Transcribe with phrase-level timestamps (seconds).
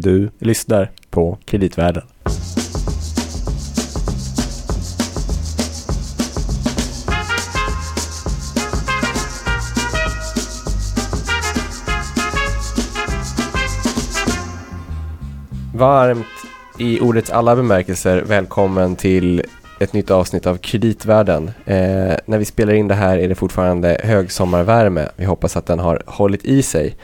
[0.00, 2.02] Du lyssnar på Kreditvärlden.
[15.74, 16.26] Varmt
[16.78, 19.42] i ordets alla bemärkelser välkommen till
[19.80, 21.50] ett nytt avsnitt av Kreditvärlden.
[21.64, 25.08] Eh, när vi spelar in det här är det fortfarande högsommarvärme.
[25.16, 26.96] Vi hoppas att den har hållit i sig.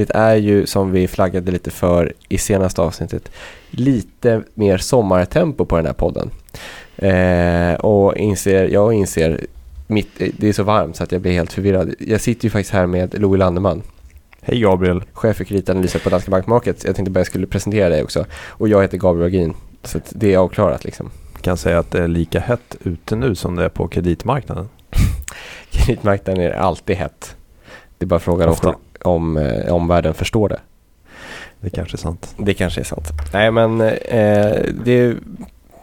[0.00, 3.30] Det är ju som vi flaggade lite för i senaste avsnittet
[3.70, 6.30] lite mer sommartempo på den här podden.
[6.96, 9.46] Eh, och inser, jag inser,
[9.86, 10.08] mitt,
[10.38, 11.94] det är så varmt så att jag blir helt förvirrad.
[11.98, 13.82] Jag sitter ju faktiskt här med Louis Landeman.
[14.40, 15.02] Hej Gabriel.
[15.12, 16.84] Chef för kreditanalyser på Danska Bank Markets.
[16.84, 18.26] Jag tänkte bara jag skulle presentera dig också.
[18.32, 19.54] Och jag heter Gabriel Agin.
[19.82, 21.10] Så det är avklarat liksom.
[21.32, 24.68] Jag kan säga att det är lika hett ute nu som det är på kreditmarknaden.
[25.70, 27.36] Kreditmarknaden är alltid hett.
[27.98, 28.68] Det är bara frågan Ofta.
[28.68, 30.60] om, om eh, omvärlden förstår det.
[31.60, 32.34] Det kanske är sant.
[32.38, 33.08] Det kanske är sant.
[33.32, 35.16] Nej men eh, det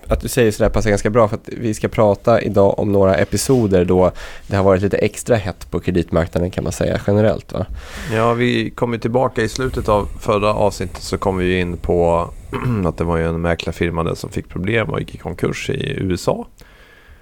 [0.08, 3.16] att du säger sådär passar ganska bra för att vi ska prata idag om några
[3.16, 4.11] episoder då
[4.47, 7.66] det har varit lite extra hett på kreditmarknaden kan man säga generellt va?
[8.14, 12.30] Ja, vi kom ju tillbaka i slutet av förra avsnittet så kom vi in på
[12.86, 15.97] att det var ju en mäklarfirma där som fick problem och gick i konkurs i
[16.00, 16.47] USA.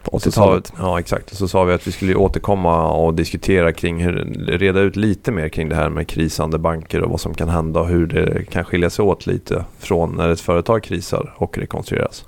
[0.06, 0.73] På Och så sa vi, 80-talet.
[0.78, 1.31] ja, exakt.
[1.31, 4.14] Och så sa vi att vi skulle återkomma och diskutera kring hur,
[4.47, 7.80] reda ut lite mer kring det här med krisande banker och vad som kan hända
[7.80, 12.25] och hur det kan skilja sig åt lite från när ett företag krisar och rekonstrueras.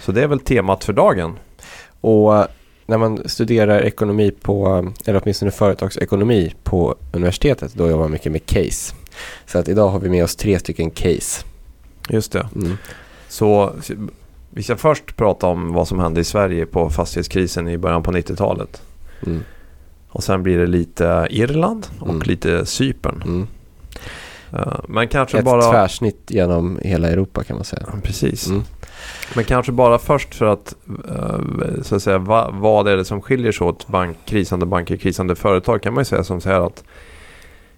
[0.00, 1.38] Så det är väl temat för dagen.
[2.00, 2.46] Och eh,
[2.86, 8.46] när man studerar ekonomi på, eller åtminstone företagsekonomi på universitetet då jobbar man mycket med
[8.46, 8.94] case.
[9.46, 11.44] Så att idag har vi med oss tre stycken case.
[12.08, 12.48] Just det.
[12.56, 12.76] Mm.
[13.28, 13.72] Så
[14.56, 18.12] vi ska först prata om vad som hände i Sverige på fastighetskrisen i början på
[18.12, 18.82] 90-talet.
[19.26, 19.42] Mm.
[20.08, 22.22] Och sen blir det lite Irland och Mm.
[22.22, 23.22] lite Cypern.
[23.26, 23.46] Mm.
[24.52, 25.70] Eh, Men kanske Ett bara...
[25.72, 27.82] tvärsnitt genom hela Europa kan man säga.
[27.86, 28.48] Ja, Precis.
[28.48, 28.62] Mm.
[29.34, 30.74] Men kanske bara först för att,
[31.08, 34.96] eh, så att säga, va, vad är det som skiljer sig åt bank, krisande banker,
[34.96, 36.84] krisande företag kan man ju säga som så här att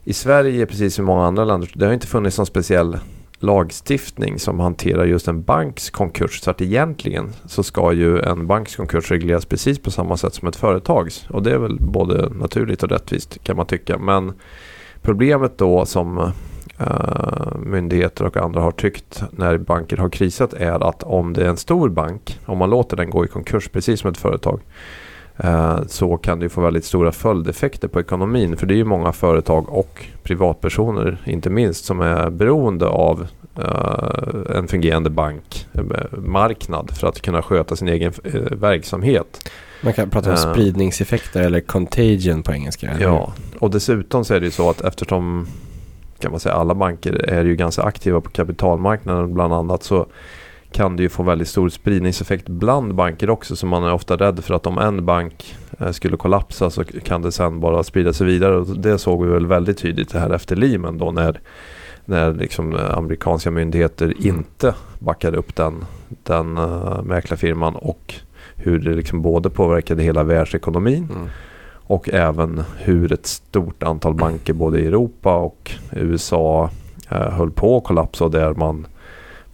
[0.05, 2.99] i Sverige, precis som i många andra länder, det har inte funnits någon speciell
[3.39, 6.41] lagstiftning som hanterar just en banks konkurs.
[6.41, 10.49] Så att egentligen så ska ju en banks konkurs regleras precis på samma sätt som
[10.49, 11.27] ett företags.
[11.31, 13.99] Och det är väl både naturligt och rättvist kan man tycka.
[13.99, 14.33] Men
[15.03, 16.33] problemet då som
[16.81, 21.49] Uh, myndigheter och andra har tyckt när banker har krisat är att om det är
[21.49, 24.61] en stor bank, om man låter den gå i konkurs precis som ett företag,
[25.87, 28.57] så kan det ju få väldigt stora följdeffekter på ekonomin.
[28.57, 33.27] För det är ju många företag och privatpersoner, inte minst, som är beroende av
[33.59, 39.51] eh, en fungerande bankmarknad för att kunna sköta sin egen eh, verksamhet.
[39.81, 42.91] Man kan prata om spridningseffekter eller contagion på engelska.
[42.91, 43.03] eller?
[43.03, 45.47] Ja, och dessutom så är det ju så att eftersom
[46.19, 50.07] kan man säga alla banker är ju ganska aktiva på kapitalmarknaden bland annat så
[50.73, 54.45] kan det ju få väldigt stor spridningseffekt bland banker också så man är ofta rädd
[54.45, 58.27] för att om en bank eh, skulle kollapsa så kan det sen bara sprida sig
[58.27, 61.41] vidare och det såg vi väl väldigt tydligt det här efter Lehman då när
[62.05, 68.15] när liksom eh, amerikanska myndigheter inte backade upp den, den uh, mäklarfirman och
[68.57, 71.29] hur det liksom både påverkade hela världsekonomin Mm.
[71.89, 76.71] och även hur ett stort antal banker både i Europa och USA
[77.09, 78.87] eh, höll på att kollapsa där man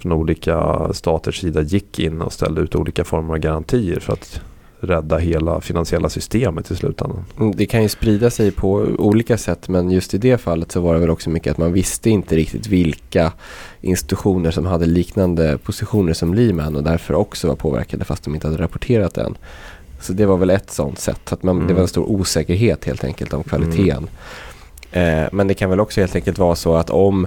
[0.02, 4.40] från olika staters sida gick in och ställde ut olika former av garantier för att
[4.80, 7.24] rädda hela finansiella systemet i slutändan.
[7.40, 10.80] Mm, Det kan ju sprida sig på olika sätt men just i det fallet så
[10.80, 13.32] var det väl också mycket att man visste inte riktigt vilka
[13.80, 18.46] institutioner som hade liknande positioner som Lehman och därför också var påverkade fast de inte
[18.46, 19.36] hade rapporterat än.
[20.00, 21.32] Så det var väl ett sånt sätt.
[21.32, 21.74] Att man, Det Mm.
[21.74, 24.08] var en stor osäkerhet helt enkelt om kvaliteten.
[24.92, 27.26] Eh, men det kan väl också helt enkelt vara så att om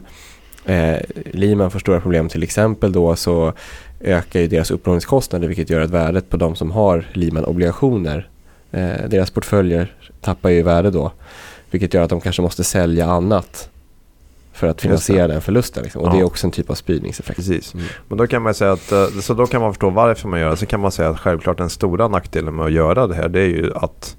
[0.65, 0.97] eh,
[1.31, 3.53] Lehman får stora problem till exempel då så
[4.01, 8.29] ökar ju deras upplåningskostnader vilket gör att värdet på de som har Lehman-obligationer,
[8.71, 11.11] eh, deras portföljer tappar ju i värde då.
[11.71, 13.69] Vilket gör att de kanske måste sälja annat
[14.53, 15.83] för att finansiera den förlusten.
[15.83, 16.01] Liksom.
[16.01, 16.11] Och Ja.
[16.13, 17.37] det är också en typ av spridningseffekt.
[17.37, 17.73] Precis.
[17.73, 17.85] Mm.
[18.07, 20.49] Men då kan man säga att, eh, så då kan man förstå varför man gör
[20.49, 20.57] det.
[20.57, 23.39] Så kan man säga att självklart den stora nackdelen med att göra det här det
[23.39, 24.15] är ju att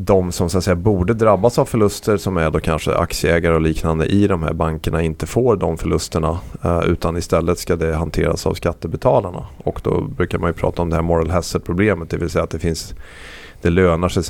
[0.00, 3.60] de som så att säga borde drabbas av förluster som är då kanske aktieägare och
[3.60, 8.46] liknande i de här bankerna inte får de förlusterna eh, utan istället ska det hanteras
[8.46, 9.46] av skattebetalarna.
[9.64, 12.44] Och då brukar man ju prata om det här moral hazard problemet det vill säga
[12.44, 12.94] att det finns
[13.62, 14.22] det lönar sig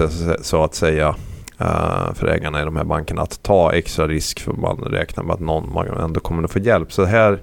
[0.43, 1.15] så- att säga
[1.59, 5.35] eh, för ägarna i de här bankerna att ta extra risk för man räknar med
[5.35, 6.93] att någon man ändå kommer att få hjälp.
[6.93, 7.41] Så det här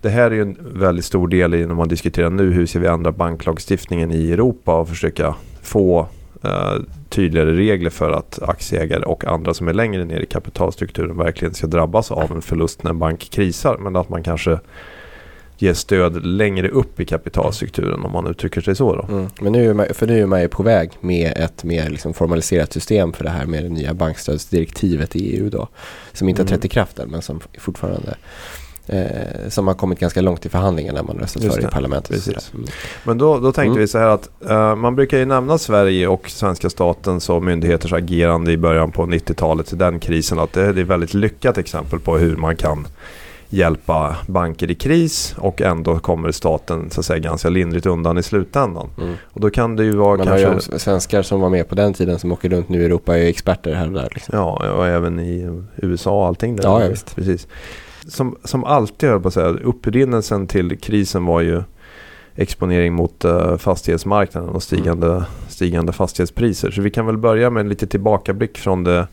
[0.00, 2.78] det här är ju en väldigt stor del i när man diskuterar nu hur ska
[2.78, 6.06] vi ändra banklagstiftningen i Europa och försöka få
[6.44, 6.74] eh,
[7.08, 11.66] tydligare regler för att aktieägare och andra som är längre ner i kapitalstrukturen verkligen ska
[11.66, 13.78] drabbas av en förlust när en bank krisar.
[13.78, 14.58] Men att man kanske
[15.58, 18.96] ger stöd längre upp i kapitalstrukturen om man uttrycker sig så.
[18.96, 19.02] Då.
[19.02, 19.26] Mm.
[19.40, 22.14] Men nu är, man, för nu är man ju på väg med ett mer liksom
[22.14, 25.68] formaliserat system för det här med det nya bankstödsdirektivet i EU då.
[26.12, 26.50] Som inte mm.
[26.50, 28.16] har trätt i kraft än men som fortfarande
[28.88, 32.28] Eh, som har kommit ganska långt i förhandlingarna man röstat för i parlamentet.
[32.54, 32.66] Mm.
[33.04, 33.80] Men då, då tänkte mm.
[33.80, 37.92] vi så här att uh, man brukar ju nämna Sverige och svenska statens och myndigheters
[37.92, 40.38] agerande i början på 90-talet i den krisen.
[40.38, 42.86] Att det, det är ett väldigt lyckat exempel på hur man kan
[43.48, 48.22] hjälpa banker i kris och ändå kommer staten så att säga, ganska lindrigt undan i
[48.22, 48.88] slutändan.
[49.00, 49.14] Mm.
[49.24, 50.46] Och då kan det ju vara Man kanske...
[50.46, 53.18] har ju svenskar som var med på den tiden som åker runt nu i Europa
[53.18, 54.08] är experter här och där.
[54.14, 54.38] Liksom.
[54.38, 56.56] Ja, och även i USA och allting.
[56.56, 56.64] Där.
[56.64, 57.16] Ja, ja visst.
[57.16, 57.46] Precis
[58.08, 61.62] som, som alltid, på att säga, upprinnelsen till krisen var ju
[62.36, 65.24] exponering mot uh, fastighetsmarknaden och stigande, mm.
[65.48, 66.70] stigande fastighetspriser.
[66.70, 69.08] Så vi kan väl börja med en lite tillbakablick från det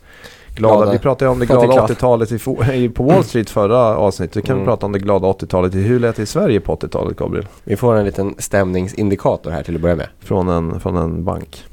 [0.54, 0.76] glada.
[0.76, 0.92] glada.
[0.92, 2.44] Vi pratade om det glada 80-talet
[2.94, 4.36] på Wall Street förra avsnittet.
[4.36, 4.66] Vi kan mm.
[4.66, 5.74] prata om det glada 80-talet.
[5.74, 7.46] Hur lät det i Sverige på 80-talet, Gabriel?
[7.64, 10.08] Vi får en liten stämningsindikator här till att börja med.
[10.20, 11.64] Från en, från en bank.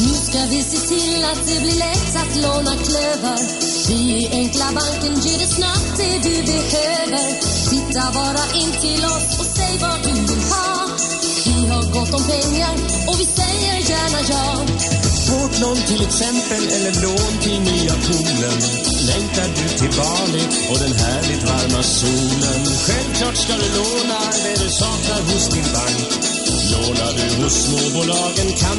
[0.00, 4.68] Nu ska vi se till att det blir lätt att låna klöver vi i Enkla
[4.74, 7.26] banken ger dig snabbt det du behöver.
[7.70, 10.88] Titta bara in till oss och säg vad du vill ha.
[11.46, 12.74] Vi har gott om pengar
[13.08, 14.46] och vi säger gärna ja.
[15.30, 18.58] Vårt lån till exempel eller lån till nya poolen.
[19.10, 22.60] Längtar du till Bali och den härligt varma solen?
[22.86, 25.98] Självklart ska du låna det du saknar hos din bank.
[26.72, 28.78] Lånar du hos småbolagen kan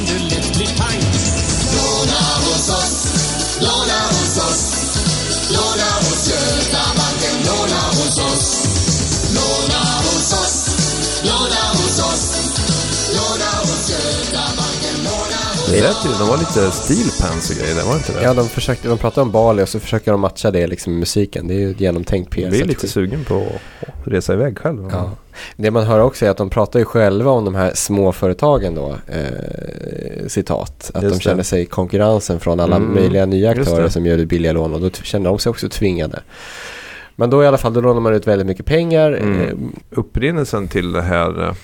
[15.82, 18.22] lät ju, de var lite stilpens och grejer, det var inte det?
[18.22, 21.00] Ja, de, försökte, de pratade om Bali och så försöker de matcha det liksom med
[21.00, 21.48] musiken.
[21.48, 22.38] Det är ju genomtänkt PS.
[22.38, 23.46] Jag blir lite sugen på
[23.80, 24.88] att resa iväg själv.
[24.92, 25.10] Ja.
[25.56, 28.96] Det man hör också är att de pratar ju själva om de här småföretagen då.
[29.06, 30.90] Eh, citat.
[30.94, 31.44] Att Just de känner det.
[31.44, 32.94] sig konkurrensen från alla mm.
[32.94, 34.74] möjliga nya aktörer som gör billiga lån.
[34.74, 36.20] Och då känner de sig också tvingade.
[37.16, 39.12] Men då i alla fall, då lånar man ut väldigt mycket pengar.
[39.12, 39.40] Mm.
[39.40, 39.54] Eh,
[39.90, 41.54] Upprinnelsen till det här eh,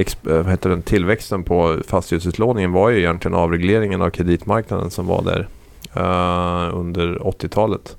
[0.00, 5.22] Eh, vad heter den, tillväxten på fastighetsutlåningen var ju egentligen avregleringen av kreditmarknaden som var
[5.22, 5.48] där
[5.96, 7.96] uh, under 80-talet.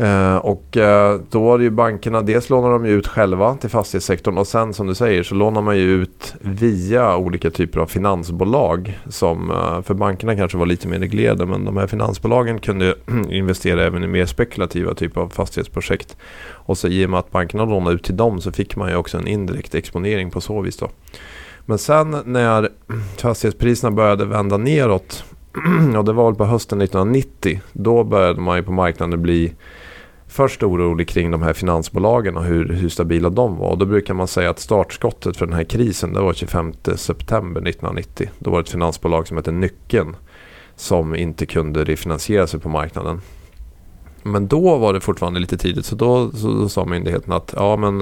[0.00, 4.38] Eh, och eh, då var det ju bankerna, dels lånar de ut själva till fastighetssektorn
[4.38, 8.98] och sen som du säger så lånar man ju ut via olika typer av finansbolag.
[9.08, 12.94] Som, eh, för bankerna kanske var lite mer reglerade men de här finansbolagen kunde
[13.30, 16.16] investera även i mer spekulativa typer av fastighetsprojekt.
[16.50, 18.96] Och så i och med att bankerna lånade ut till dem så fick man ju
[18.96, 20.90] också en indirekt exponering på så vis då.
[21.66, 22.68] Men sen när
[23.16, 25.24] fastighetspriserna började vända neråt
[25.96, 29.52] och det var väl på hösten 1990 då började man ju på marknaden bli
[30.28, 33.70] först orolig kring de här finansbolagen och hur, hur stabila de var.
[33.70, 37.60] Och då brukar man säga att startskottet för den här krisen det var 25 september
[37.60, 38.30] 1990.
[38.38, 40.16] Då var det ett finansbolag som hette Nyckeln
[40.76, 43.20] som inte kunde refinansiera sig på marknaden.
[44.22, 47.76] Men då var det fortfarande lite tidigt så då, så, då sa myndigheten att ja
[47.76, 48.00] men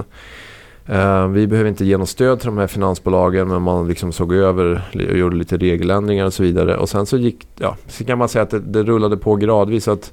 [0.87, 4.35] eh, vi behöver inte ge något stöd till de här finansbolagen men man liksom såg
[4.35, 6.77] över och gjorde lite regeländringar och så vidare.
[6.77, 9.89] Och sen så gick, ja, så kan man säga att det, det rullade på gradvis.
[9.89, 10.13] att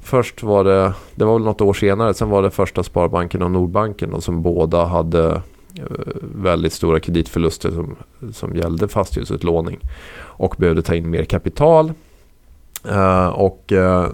[0.00, 3.50] Först var det, det var väl något år senare, sen var det första Sparbanken och
[3.50, 5.42] Nordbanken och som båda hade
[5.78, 5.84] eh,
[6.34, 7.96] väldigt stora kreditförluster som,
[8.32, 9.80] som gällde fastighetsutlåning
[10.18, 11.92] och behövde ta in mer kapital.
[12.88, 14.06] Eh, och eh,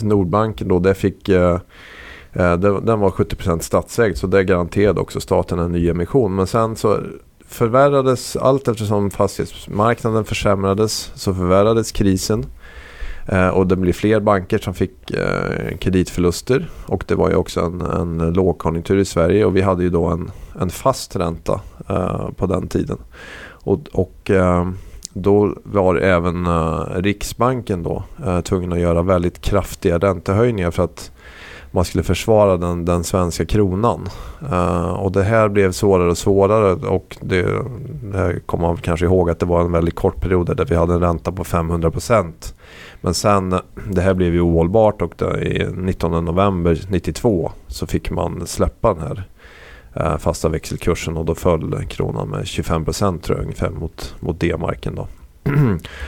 [0.00, 1.58] Nordbanken då, det fick uh,
[2.82, 6.34] den var 70% statsägd så det garanterade också staten en ny emission.
[6.34, 6.98] Men sen så
[7.48, 12.46] förvärrades allt eftersom fastighetsmarknaden försämrades så förvärrades krisen.
[13.26, 16.70] Eh, och det blev fler banker som fick eh, kreditförluster.
[16.86, 20.06] Och det var ju också en, en lågkonjunktur i Sverige och vi hade ju då
[20.06, 22.98] en, en fast ränta eh, på den tiden.
[23.64, 24.30] Och, och
[25.12, 26.46] då var även
[27.02, 28.04] Riksbanken då
[28.44, 31.12] tvungen att göra väldigt kraftiga räntehöjningar för att
[31.72, 34.08] man skulle försvara den, den svenska kronan.
[34.52, 37.42] Uh, och det här blev svårare och svårare och det,
[38.02, 40.74] det här kommer man kanske ihåg att det var en väldigt kort period där vi
[40.74, 42.54] hade en ränta på 500 procent.
[43.04, 48.10] Men sen, det här blev ju ohållbart och då, i 19 november 92 så fick
[48.10, 49.24] man släppa den här
[49.94, 54.40] eh, fasta växelkursen och då föll kronan med 25 procent tror jag ungefär mot, mot
[54.40, 55.06] D-marken då.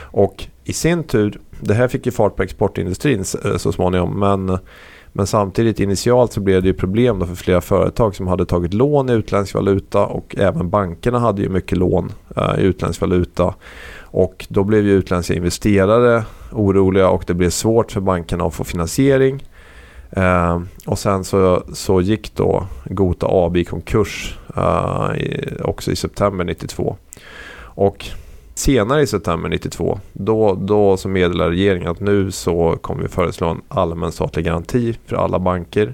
[0.01, 4.57] och i sin tur, det här fick ju fart på exportindustrin eh, så småningom men
[5.17, 8.73] Men samtidigt initialt så blev det ju problem då för flera företag som hade tagit
[8.73, 13.53] lån i utländsk valuta och även bankerna hade ju mycket lån eh, i utländsk valuta.
[14.17, 18.63] Och då blev ju utländska investerare oroliga och det blev svårt för bankerna att få
[18.63, 19.43] finansiering.
[20.09, 25.09] Eh, och sen så, så gick då Gota AB i konkurs eh,
[25.63, 26.97] också i september 92.
[27.57, 28.05] Och
[28.53, 33.47] senare i september 92 då, då så meddelade regeringen att nu så kommer vi föreslå
[33.47, 35.93] en allmän statlig garanti för alla banker.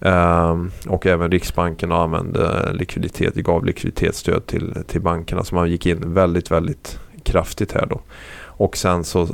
[0.00, 0.56] Eh,
[0.88, 6.50] och även Riksbanken använde likviditet, gav likviditetsstöd till, till bankerna så man gick in väldigt,
[6.50, 8.00] väldigt kraftigt här då.
[8.42, 9.28] Och sen så eh,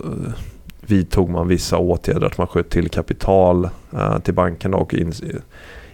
[0.80, 2.26] vidtog man vissa åtgärder.
[2.26, 5.12] Att man sköt till kapital eh, till bankerna och in,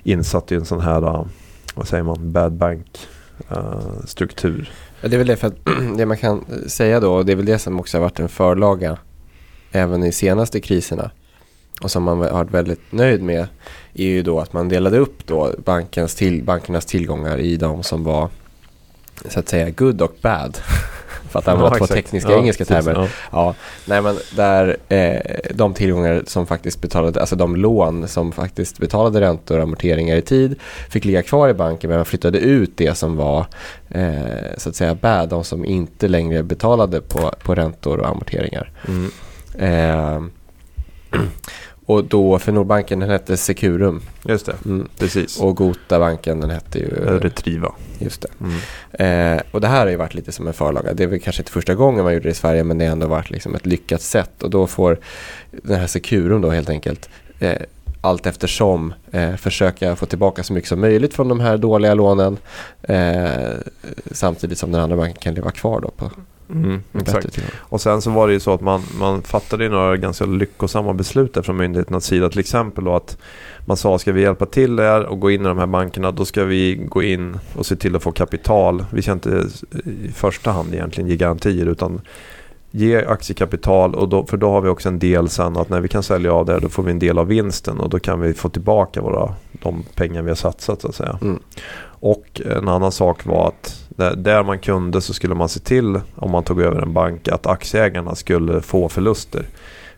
[0.02, 1.26] insatte en sån här, eh,
[1.74, 3.08] vad säger man, bad bank
[3.50, 4.70] uh, struktur.
[5.00, 5.58] Ja, det är väl det, för att
[5.96, 8.28] det man kan säga då, och det är väl det som också har varit en
[8.28, 8.98] förlaga
[9.72, 11.10] även i senaste kriserna
[11.82, 13.46] och som man har varit väldigt nöjd med
[13.94, 18.04] är ju då att man delade upp då bankens till, bankernas tillgångar i de som
[18.04, 18.28] var
[19.28, 20.58] så att säga good och bad.
[21.32, 21.92] för att använda Ja, två exakt.
[22.04, 23.00] tekniska Ja, engelska precis, termer.
[23.02, 23.08] ja.
[23.32, 25.20] Ja, nej men där eh,
[25.54, 30.22] de tillgångar som faktiskt betalade, alltså de lån som faktiskt betalade räntor och amorteringar i
[30.22, 33.46] tid fick ligga kvar i banken men man flyttade ut det som var
[33.88, 34.12] eh,
[34.56, 38.70] så att säga bad, de som inte längre betalade på, på räntor och amorteringar.
[38.88, 39.10] Mm.
[39.58, 40.22] Eh,
[41.86, 44.88] och då för Nordbanken den hette Securum Just det, mm.
[44.98, 45.40] precis.
[45.40, 47.72] och Gotabanken den hette ju Retriva.
[47.98, 48.28] just det.
[48.40, 49.36] Mm.
[49.36, 50.94] Eh, och det här har ju varit lite som en förlaga.
[50.94, 52.92] Det är väl kanske inte första gången man gjorde det i Sverige men det har
[52.92, 54.42] ändå varit liksom ett lyckat sätt.
[54.42, 54.98] Och då får
[55.50, 57.08] den här Securum då helt enkelt
[57.38, 57.62] eh,
[58.00, 62.38] allt eftersom eh, försöka få tillbaka så mycket som möjligt från de här dåliga lånen.
[62.82, 63.52] Eh,
[64.10, 66.10] samtidigt som den andra banken kan leva kvar då på
[66.50, 67.38] Mm, exakt.
[67.56, 71.34] Och sen så var det ju så att man, man fattade några ganska lyckosamma beslut
[71.34, 72.28] där från myndigheternas sida.
[72.28, 73.18] Till exempel då att
[73.66, 76.24] man sa ska vi hjälpa till där och gå in i de här bankerna då
[76.24, 78.84] ska vi gå in och se till att få kapital.
[78.90, 79.46] Vi ska inte
[80.06, 82.00] i första hand egentligen ge garantier utan
[82.74, 85.88] ge aktiekapital och då, för då har vi också en del sen att när vi
[85.88, 88.34] kan sälja av det då får vi en del av vinsten och då kan vi
[88.34, 91.18] få tillbaka våra, de pengar vi har satsat så att säga.
[91.22, 91.38] Mm.
[92.02, 96.30] Och en annan sak var att där, man kunde så skulle man se till om
[96.30, 99.46] man tog över en bank att aktieägarna skulle få förluster.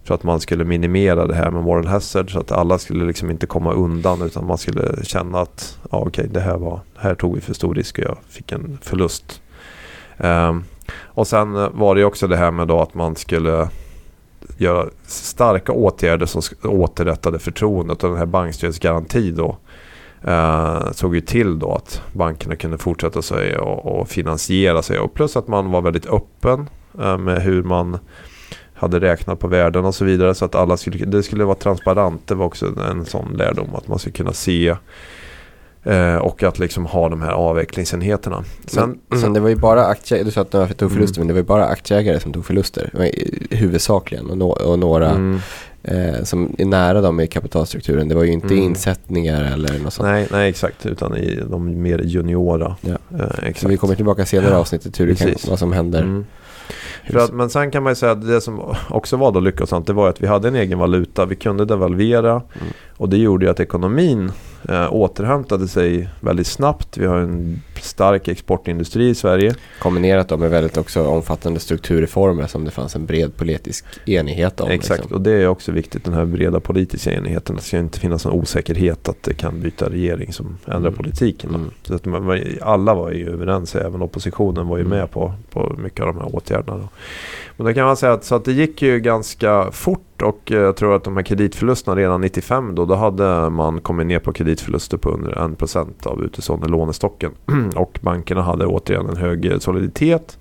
[0.03, 3.31] För att man skulle minimera det här med moral hazard så att alla skulle liksom
[3.31, 7.35] inte komma undan utan man skulle känna att ja, okej det här var, här tog
[7.35, 9.43] vi för stor risk och jag fick en förlust.
[10.19, 10.65] Um,
[10.97, 13.69] och sen var det ju också det här med då att man skulle
[14.57, 19.57] göra starka åtgärder som återrättade förtroendet och den här bankstödsgarantin då
[20.27, 25.15] eh, såg ju till då att bankerna kunde fortsätta sig och, och finansiera sig och
[25.15, 26.69] plus att man var väldigt öppen
[27.01, 27.99] eh, med hur man
[28.75, 32.27] hade räknat på värden och så vidare så att alla skulle, det skulle vara transparent.
[32.27, 34.77] Det var också en sån lärdom att man skulle kunna se
[35.83, 38.45] eh, och att liksom ha de här avvecklingsenheterna.
[38.67, 41.27] Sen, Men, sen, det var ju bara aktieägare, du sa att de tog förluster Mm.
[41.27, 42.91] men det var ju bara aktieägare som tog förluster.
[43.51, 45.41] Huvudsakligen och, no, och några mm,
[45.85, 48.09] eh, som är nära dem i kapitalstrukturen.
[48.09, 48.59] Det var ju inte Mm.
[48.65, 50.09] insättningar eller något sånt.
[50.09, 50.87] nej, nej, exakt.
[50.87, 52.77] Utan i de mer juniora.
[52.81, 52.97] Ja.
[53.19, 53.61] Eh, exakt.
[53.61, 56.03] Så vi kommer tillbaka senare i Ja, avsnittet hur det kan, vad som händer.
[56.03, 56.25] Mm.
[57.11, 58.61] För att, men sen kan man ju säga att det som
[58.91, 61.27] också var då lyckosamt det var att vi hade en egen valuta.
[61.27, 62.43] Vi kunde devalvera Mm.
[62.97, 64.33] och det gjorde ju att ekonomin
[64.69, 66.99] eh, återhämtade sig väldigt snabbt.
[66.99, 69.55] Vi har en stark exportindustri i Sverige.
[69.79, 74.71] Kombinerat då med väldigt också omfattande strukturreformer som det fanns en bred politisk enighet om.
[74.71, 75.17] Exakt, liksom.
[75.17, 77.57] och det är också viktigt den här breda politiska enigheten.
[77.57, 80.95] Det ska inte finnas någon osäkerhet att det kan byta regering som ändrar Mm.
[80.95, 81.51] politiken.
[81.55, 81.71] Mm.
[81.83, 84.99] Så att man, alla var ju överens, även oppositionen var ju Mm.
[84.99, 86.79] med på, på mycket av de här åtgärderna.
[86.79, 86.89] Då.
[87.57, 90.59] Men då kan man säga att, så att det gick ju ganska fort och eh,
[90.59, 94.33] jag tror att de här kreditförlusterna redan 95 då, då hade man kommit ner på
[94.33, 97.33] kreditförluster på under 1% av utestående lånestocken.
[97.77, 100.39] och bankerna hade återigen en hög eh, soliditet.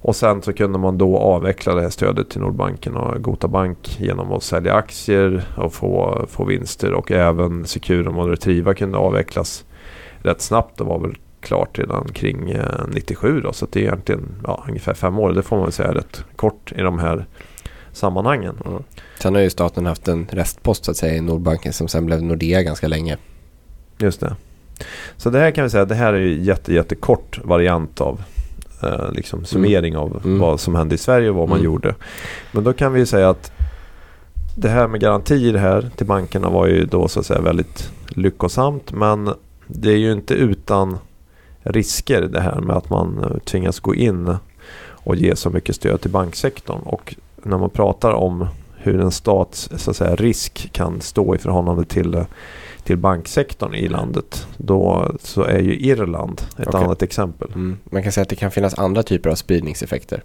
[0.00, 3.96] Och sen så kunde man då avveckla det här stödet till Nordbanken och Gota Bank
[4.00, 6.92] genom att sälja aktier och få, få vinster.
[6.92, 9.64] Och även Securum och Retriva kunde avvecklas
[10.18, 10.78] rätt snabbt.
[10.78, 13.52] Det var väl klart redan kring eh, 97 då.
[13.52, 15.32] Så det är egentligen ja, ungefär fem år.
[15.32, 17.26] Det får man väl säga är rätt kort i de här
[17.98, 18.56] sammanhangen.
[18.66, 18.82] Mm.
[19.18, 22.22] Sen har ju staten haft en restpost så att säga i Nordbanken som sen blev
[22.22, 23.16] Nordea ganska länge.
[23.98, 24.36] Just det.
[25.16, 28.22] Så det här kan vi säga, det här är ju jätte, jättekort variant av
[28.82, 30.38] eh, liksom summering av Mm.
[30.38, 31.64] vad som hände i Sverige och vad man Mm.
[31.64, 31.94] gjorde.
[32.52, 33.52] Men då kan vi ju säga att
[34.56, 38.92] det här med garantier här till bankerna var ju då så att säga väldigt lyckosamt.
[38.92, 39.30] Men
[39.66, 40.98] det är ju inte utan
[41.62, 44.36] risker det här med att man eh, tvingas gå in
[44.88, 46.80] och ge så mycket stöd till banksektorn.
[46.84, 51.38] Och när man pratar om hur en stats så att säga, risk kan stå i
[51.38, 52.24] förhållande till,
[52.84, 54.46] till banksektorn i landet.
[54.56, 56.80] Då så är ju Irland ett Okej.
[56.84, 57.48] annat exempel.
[57.54, 57.78] Mm.
[57.84, 60.22] Man kan säga att det kan finnas andra typer av spridningseffekter.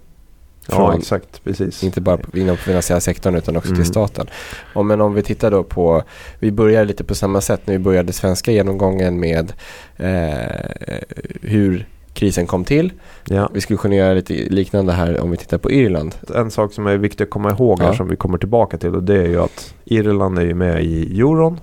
[0.68, 1.44] Ja, Från- exakt.
[1.44, 1.84] Precis.
[1.84, 3.80] Inte bara inom finansiella sektorn utan också Mm.
[3.82, 4.26] till staten.
[4.74, 6.02] Och men om vi tittar då på,
[6.38, 9.52] vi börjar lite på samma sätt när vi började svenska genomgången med
[9.96, 11.00] eh,
[11.42, 12.92] hur krisen kom till.
[13.28, 13.48] Ja.
[13.54, 16.14] Vi skulle kunna göra lite liknande här om vi tittar på Irland.
[16.34, 17.94] En sak som är viktig att komma ihåg här Ja.
[17.94, 21.20] som vi kommer tillbaka till och det är ju att Irland är ju med i
[21.20, 21.60] euron.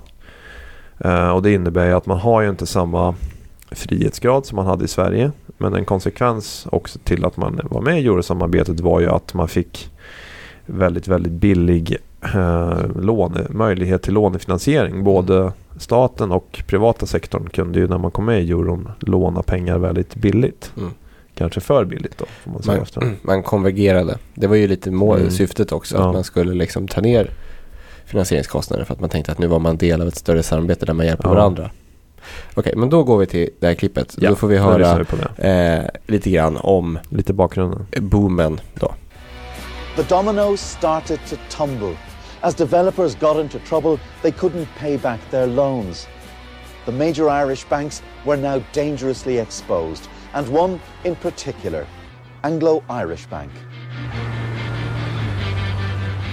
[0.99, 3.15] Eh, och det innebär ju att man har ju inte samma
[3.71, 5.31] frihetsgrad som man hade i Sverige.
[5.57, 9.47] Men en konsekvens också till att man var med i eurosamarbetet var ju att man
[9.47, 9.89] fick
[10.65, 11.97] väldigt, väldigt billig
[12.33, 15.03] eh, låne, möjlighet till lånefinansiering.
[15.03, 19.77] Både staten och privata sektorn kunde ju när man kom med i euron låna pengar
[19.77, 20.71] väldigt billigt.
[20.77, 20.91] Mm.
[21.35, 24.17] Kanske för billigt då, får man säga Man, man konvergerade.
[24.35, 25.31] Det var ju lite mål, Mm.
[25.31, 26.07] syftet också, Ja.
[26.07, 27.29] att man skulle liksom ta ner
[28.05, 30.93] finansieringskostnader för att man tänkte att nu var man del av ett större samarbete där
[30.93, 31.33] man hjälper Ja.
[31.33, 31.69] varandra.
[32.53, 34.15] Okej, men då går vi till det här klippet.
[34.19, 35.05] Ja, då får vi höra
[35.37, 37.85] vi eh, lite grann om Lite bakgrunden.
[38.01, 38.93] boomen då.
[39.95, 41.95] The dominoes started to tumble.
[42.43, 46.07] As developers got into trouble, they couldn't pay back their loans.
[46.87, 51.85] The major Irish banks were now dangerously exposed, and one in particular,
[52.43, 53.51] Anglo Irish Bank.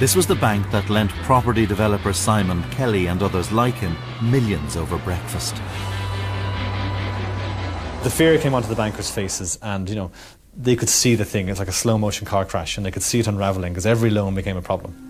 [0.00, 4.76] This was the bank that lent property developer Simon Kelly and others like him millions
[4.76, 5.56] over breakfast.
[8.02, 10.10] the fear came onto the bankers' faces, and you know
[10.56, 11.50] they could see the thing.
[11.50, 14.08] It's like a slow motion car crash, and they could see it unraveling because every
[14.08, 15.07] loan became a problem.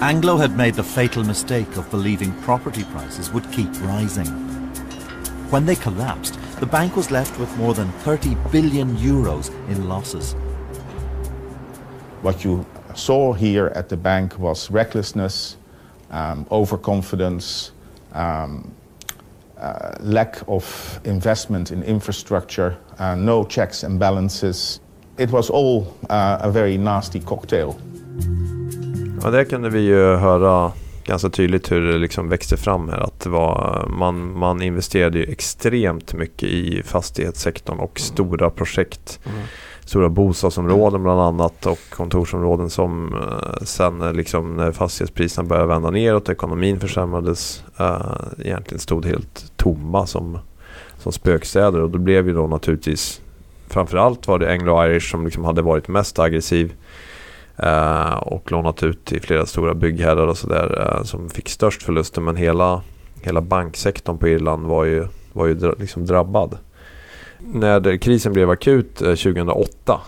[0.00, 4.28] Anglo had made the fatal mistake of believing property prices would keep rising.
[5.50, 10.34] When they collapsed, the bank was left with more than 30 billion euros in losses.
[12.22, 12.64] What you
[12.94, 15.56] saw here at the bank was recklessness,
[16.12, 17.72] um, overconfidence,
[18.12, 18.72] um,
[19.58, 24.78] uh, lack of investment in infrastructure, uh, no checks and balances.
[25.16, 27.80] It was all uh, a very nasty cocktail.
[29.22, 30.72] Ja, där kunde vi ju höra
[31.04, 32.98] ganska tydligt hur det liksom växte fram här.
[32.98, 39.20] Att var, man, man investerade ju extremt mycket i fastighetssektorn och stora projekt.
[39.80, 46.28] Stora bostadsområden bland annat och kontorsområden som eh, sen liksom när fastighetspriserna började vända neråt
[46.28, 48.00] ekonomin försämrades eh,
[48.38, 50.38] egentligen stod helt tomma som,
[50.98, 53.20] som spökstäder och då blev ju då naturligtvis
[53.68, 56.74] framförallt var det Anglo-Irish som liksom hade varit mest aggressiv
[57.62, 62.20] Eh, och lånat ut till flera stora byggherrar och sådär eh, som fick störst förluster.
[62.20, 62.82] Men hela,
[63.22, 66.58] hela banksektorn på Irland var ju, var ju liksom drabbad.
[67.40, 70.00] När krisen blev akut eh, 2008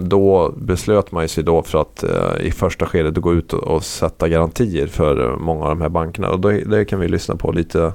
[0.00, 2.04] då beslöt man sig då för att
[2.40, 6.30] i första skedet gå ut och, sätta garantier för många av de här bankerna.
[6.30, 7.92] Och det kan vi lyssna på lite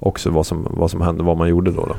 [0.00, 1.84] också vad som, vad som hände, vad man gjorde då.
[1.84, 1.96] då.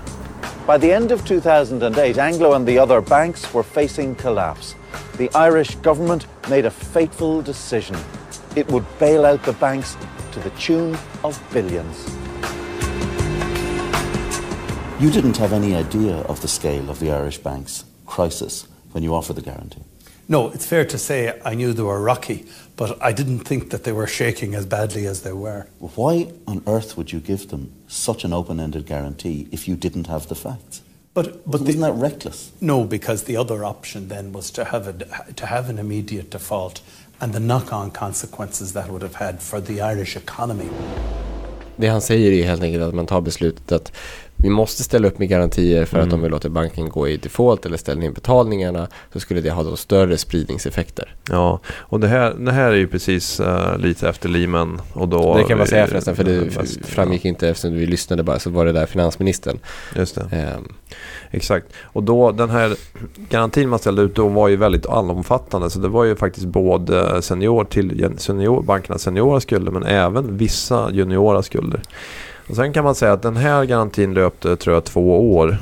[0.68, 4.76] By the end of 2008, Anglo and the other banks were facing collapse.
[5.18, 7.98] The Irish government made a fateful decision.
[8.56, 9.98] It would bail out the banks
[10.34, 12.08] to the tune of billions.
[15.00, 19.16] You didn't have any idea of the scale of the Irish bank's crisis when you
[19.16, 19.82] offered the guarantee.
[20.28, 22.46] No, it's fair to say I knew they were rocky,
[22.82, 25.68] but I didn't think that they were shaking as badly as they were.
[25.96, 30.26] Why on earth would you give them such an open-ended guarantee if you didn't have
[30.28, 30.82] the facts?
[31.14, 32.52] But but Wasn't the, that reckless?
[32.60, 34.94] no, because the other option then was to have a,
[35.34, 36.82] to have an immediate default
[37.20, 40.70] and the knock-on consequences that would have had for the Irish economy.
[41.76, 43.92] Det han säger är helt enkelt att man tar beslutet att
[44.44, 46.16] vi måste ställa upp med garantier för att Mm.
[46.16, 49.64] om vi låter banken gå i default eller ställa in betalningarna så skulle det ha
[49.64, 51.16] då större spridningseffekter.
[51.30, 55.38] Ja, och det här, det här är ju precis eh, lite efter Lehman och då...
[55.38, 58.50] det kan man säga förresten för det fast- framgick inte eftersom vi lyssnade bara så
[58.50, 59.60] var det där finansministern.
[59.96, 60.28] Just det.
[60.38, 60.68] Ehm,
[61.34, 61.66] Exakt.
[61.84, 62.76] Och då den här
[63.30, 65.70] garantin man ställde ut då var ju väldigt allomfattande.
[65.70, 70.90] Så det var ju faktiskt både senior till senior, bankernas seniora skulder men även vissa
[70.92, 71.82] juniora skulder.
[72.50, 75.58] Och sen kan man säga att den här garantin löpte tror jag två år.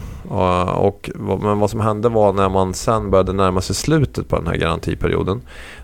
[0.76, 1.10] Och,
[1.42, 4.56] men vad som hände var när man sen började närma sig slutet på den här
[4.56, 5.42] garantiperioden.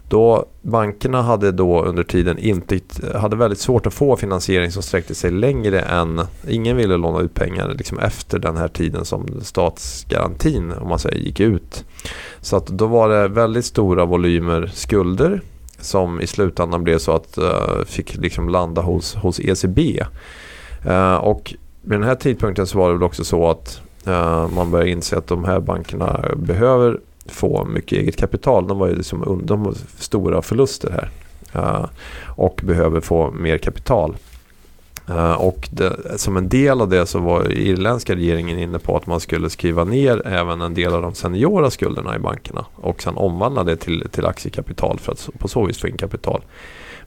[0.10, 2.80] Då bankerna hade då under tiden inte,
[3.16, 7.34] hade väldigt svårt att få finansiering som sträckte sig längre än, ingen ville låna ut
[7.34, 11.84] pengar liksom efter den här tiden som statsgarantin om man säger gick ut.
[12.42, 15.42] Så att då var det väldigt stora volymer skulder
[15.80, 20.04] som i slutändan blev så att uh, fick liksom landa hos, hos ECB.
[20.86, 24.72] Eh, och vid den här tidpunkten så var det väl också så att eh, man
[24.72, 28.68] började inse att de här bankerna behöver få mycket eget kapital.
[28.68, 31.10] De var ju liksom, un- de stora förluster här.
[31.54, 31.86] Eh,
[32.26, 34.16] och behöver få mer kapital.
[35.38, 39.20] Och det, som en del av det så var irländska regeringen inne på att man
[39.20, 43.64] skulle skriva ner även en del av de seniora skulderna i bankerna och sen omvandla
[43.64, 46.42] det till, till aktiekapital för att på så vis få in kapital.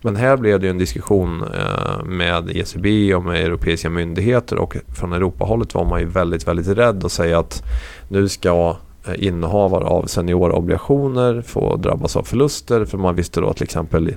[0.01, 4.77] Men här blev det ju en diskussion eh, med ECB och med europeiska myndigheter och
[4.97, 7.63] från Europahållet var man ju väldigt, väldigt rädd att säga att
[8.09, 13.57] nu ska eh, innehavare av seniorobligationer få drabbas av förluster för man visste då att
[13.57, 14.17] till exempel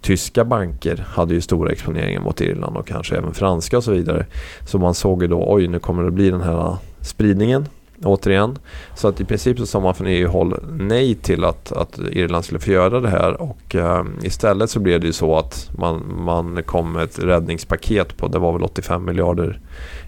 [0.00, 4.26] tyska banker hade ju stora exponeringar mot Irland och kanske även franska och så vidare.
[4.66, 7.66] Så man såg ju då, oj nu kommer det bli den här spridningen
[8.04, 8.58] återigen.
[8.94, 12.60] Så att i princip så sa man från EU-håll nej till att, att Irland skulle
[12.60, 16.62] få göra det här och eh, istället så blev det ju så att man, man
[16.62, 19.60] kom med ett räddningspaket på, det var väl 85 miljarder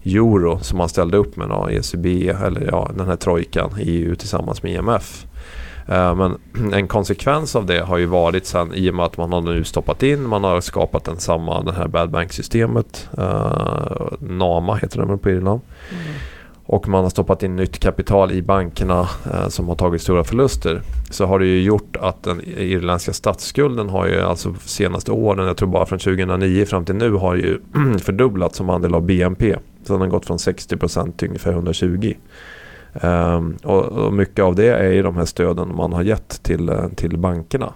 [0.05, 4.63] euro som man ställde upp med då, ECB eller ja, den här trojkan, EU tillsammans
[4.63, 5.27] med IMF.
[5.89, 6.39] Eh, Men
[6.73, 9.65] en konsekvens av det har ju varit sen i och med att man har nu
[9.65, 13.09] stoppat in, man har skapat den samma, det här bad bank-systemet.
[13.19, 15.61] eh, NAMA heter det väl på Irland.
[15.91, 16.03] Mm.
[16.73, 19.01] Och man har stoppat in nytt kapital i bankerna
[19.33, 20.83] eh, som har tagit stora förluster.
[21.11, 25.57] Så har det ju gjort att den irländska statsskulden har ju alltså senaste åren, jag
[25.57, 27.59] tror bara från 2009 fram till nu har ju
[27.99, 29.57] fördubblats som andel av BNP.
[29.85, 32.15] Så den har gått från 60% till ungefär 120.
[32.93, 36.69] Ehm, och, och mycket av det är ju de här stöden man har gett till,
[36.69, 37.73] eh, till bankerna.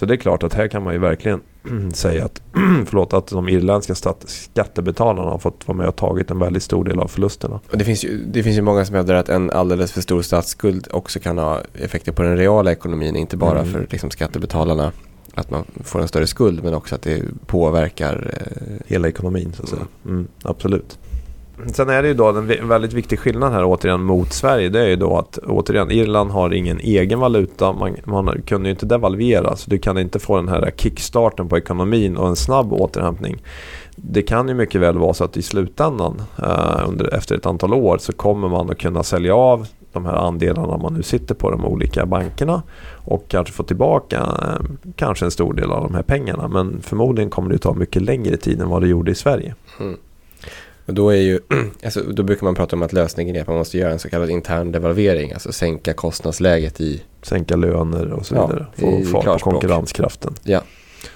[0.00, 1.40] Så det är klart att här kan man ju verkligen
[1.92, 2.42] säga att,
[2.86, 3.94] förlåt, att de irländska
[4.26, 7.60] skattebetalarna har fått vara med och tagit en väldigt stor del av förlusterna.
[7.70, 10.22] Och det, finns ju, det finns ju många som hävdar att en alldeles för stor
[10.22, 13.72] statsskuld också kan ha effekter på den reala ekonomin, inte bara Mm.
[13.72, 14.92] för liksom, skattebetalarna.
[15.34, 19.62] Att man får en större skuld men också att det påverkar eh, Hela ekonomin så
[19.62, 19.86] att säga.
[20.04, 20.98] Mm, absolut.
[21.66, 24.68] Sen är det ju då en väldigt viktig skillnad här återigen mot Sverige.
[24.68, 27.72] Det är ju då att återigen Irland har ingen egen valuta.
[27.72, 31.58] Man, man kunde ju inte devalvera så du kan inte få den här kickstarten på
[31.58, 33.42] ekonomin och en snabb återhämtning.
[33.96, 37.74] Det kan ju mycket väl vara så att i slutändan eh, under, efter ett antal
[37.74, 41.50] år så kommer man att kunna sälja av de här andelarna man nu sitter på
[41.50, 42.62] de olika bankerna
[43.04, 46.48] och kanske få tillbaka eh, kanske en stor del av de här pengarna.
[46.48, 49.54] Men förmodligen kommer det ta mycket längre tid än vad det gjorde i Sverige.
[49.80, 49.96] Mm.
[50.90, 51.40] Och då, är ju,
[51.84, 54.08] alltså, då brukar man prata om att lösningen är att man måste göra en så
[54.10, 57.02] kallad intern devalvering, alltså sänka kostnadsläget i...
[57.22, 58.66] Sänka löner och så Ja, vidare.
[59.00, 60.34] i Få fart på konkurrenskraften.
[60.42, 60.62] Ja.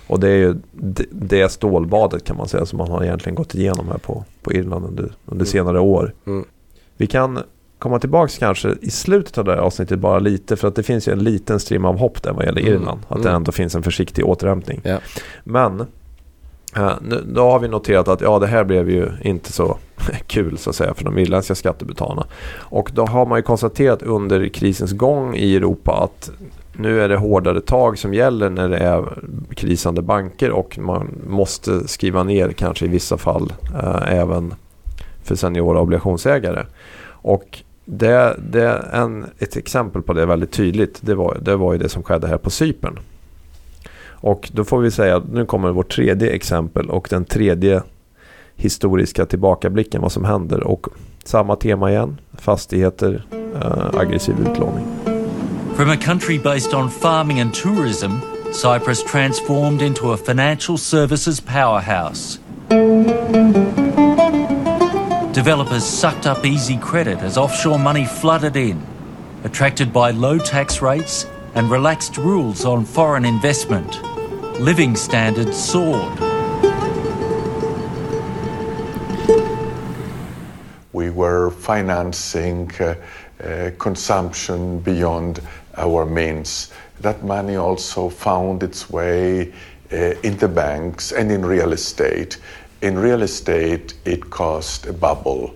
[0.06, 3.54] Och det är ju det, det stålbadet kan man säga som man har egentligen gått
[3.54, 5.46] igenom här på, på Irland under, under Mm.
[5.46, 6.14] senare år.
[6.26, 6.44] Mm.
[6.96, 7.38] Vi kan
[7.78, 11.08] komma tillbaka kanske i slutet av det här avsnittet bara lite för att det finns
[11.08, 12.72] ju en liten strimma av hopp där vad gäller Mm.
[12.74, 13.00] Irland.
[13.08, 13.36] Att det Mm.
[13.36, 14.80] ändå finns en försiktig återhämtning.
[14.84, 14.98] Ja.
[15.44, 15.86] Men
[17.00, 19.78] nu, då har vi noterat att ja, det här blev ju inte så
[20.26, 22.26] kul så att säga för de irländska skattebetalarna.
[22.56, 26.30] Och då har man ju konstaterat under krisens gång i Europa att
[26.76, 29.18] nu är det hårdare tag som gäller när det är
[29.54, 34.54] krisande banker och man måste skriva ner kanske i vissa fall eh, även
[35.22, 36.66] för seniora obligationsägare.
[37.06, 40.98] Och det, det en, ett exempel på det väldigt tydligt.
[41.00, 42.98] Det var, det var ju det som skedde här på Cypern.
[44.26, 47.82] Och då får vi säga att nu kommer vårt tredje exempel och den tredje
[48.56, 50.66] historiska tillbakablicken vad som händer.
[50.66, 50.86] Och
[51.24, 52.20] samma tema igen.
[52.38, 54.86] Fastigheter, äh, aggressiv utlåning.
[55.76, 58.10] From a country based on farming and tourism,
[58.52, 62.38] Cyprus transformed into a financial services powerhouse.
[65.34, 68.76] Developers sucked up easy credit as offshore money flooded in,
[69.44, 74.13] attracted by low tax rates and relaxed rules on foreign investment.
[74.60, 76.18] Living standards soared.
[80.94, 82.94] we were financing uh,
[83.42, 85.40] uh, consumption beyond
[85.76, 86.70] our means.
[87.00, 89.52] That money also found its way
[89.92, 92.38] uh, in the banks and in real estate.
[92.80, 95.54] In real estate, it caused a bubble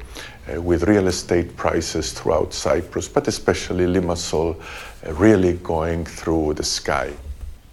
[0.52, 4.61] uh, with real estate prices throughout Cyprus, but especially Limassol,
[5.06, 7.12] uh, really going through the sky.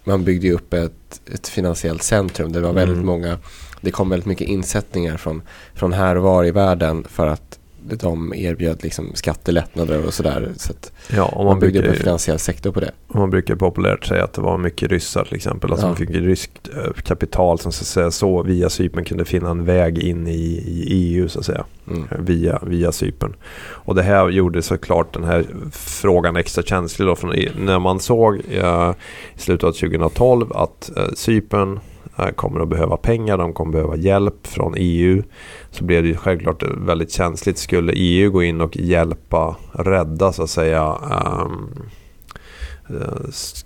[0.06, 2.52] Man byggde ju upp ett, ett finansiellt centrum.
[2.52, 3.06] Det var väldigt Mm.
[3.06, 3.38] många,
[3.80, 5.42] det kom väldigt mycket insättningar från,
[5.74, 7.55] från här och var i världen för att
[7.94, 10.52] de erbjöd liksom skattelättnader och sådär.
[10.56, 10.72] Så
[11.16, 12.90] Ja, och man, man byggde upp brukar en ju- finansiell sektor på det.
[13.14, 15.70] Man brukar populärt säga att det var mycket ryssar till exempel.
[15.70, 15.88] Alltså Ja.
[15.88, 19.64] man fick ryskt eh, kapital som så att säga så via Cypern kunde finna en
[19.64, 20.32] väg in i,
[20.66, 21.64] i EU så att säga.
[21.90, 22.04] Mm.
[22.18, 23.34] Via, via Cypern.
[23.58, 27.16] Och det här gjorde såklart den här frågan extra känslig då.
[27.58, 28.92] När man såg eh,
[29.36, 31.80] i slutet av 2012 att eh, Cypern
[32.18, 35.22] Eh, kommer att behöva pengar, de kommer behöva hjälp från EU.
[35.70, 37.58] Så blev det ju självklart väldigt känsligt.
[37.58, 40.98] Skulle EU gå in och hjälpa, rädda så att säga
[41.44, 41.90] um,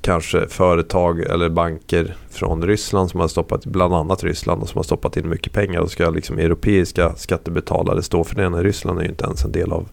[0.00, 4.82] kanske företag eller banker från Ryssland som har stoppat, bland annat Ryssland, och som har
[4.82, 9.02] stoppat in mycket pengar och ska liksom europeiska skattebetalare stå för det när Ryssland är
[9.02, 9.88] ju inte ens en del av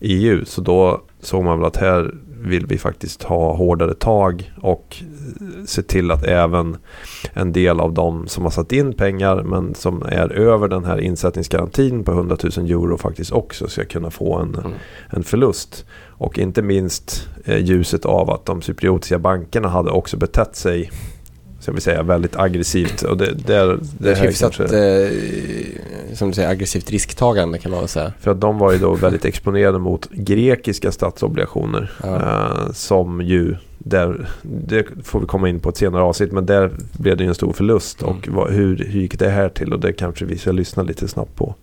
[0.00, 0.44] EU.
[0.44, 4.96] Så då såg man väl att här vill vi faktiskt ha hårdare tag och
[5.66, 6.76] se till att även
[7.32, 10.98] en del av de som har satt in pengar men som är över den här
[10.98, 14.56] insättningsgarantin på 100 000 euro faktiskt också ska kunna få en,
[15.10, 15.86] en förlust.
[16.22, 20.90] Och inte minst eh, ljuset av att de cypriotiska bankerna hade också betett sig
[21.62, 23.02] ska vi säga, väldigt aggressivt.
[23.02, 25.08] Och det, Det det är hyfsat, kanske- eh,
[26.14, 28.12] som du säger, aggressivt risktagande kan man väl säga.
[28.20, 31.92] För att de var ju då väldigt exponerade mot grekiska statsobligationer.
[32.04, 36.70] Eh, som ju, där, det får vi komma in på ett senare avsnitt, men där
[36.92, 38.02] blev det ju en stor förlust.
[38.02, 39.72] Och vad, hur, hur gick det här till?
[39.72, 41.54] Och det kanske vi ska lyssna lite snabbt på.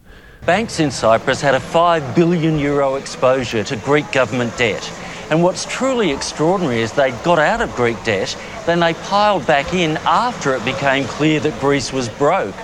[0.46, 4.92] Banks in Cyprus had a 5 billion euro exposure to Greek government debt.
[5.30, 9.74] And what's truly extraordinary is they got out of Greek debt, then they piled back
[9.74, 12.56] in after it became clear that Greece was broke.